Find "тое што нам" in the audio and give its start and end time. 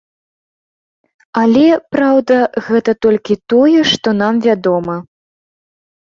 3.53-4.39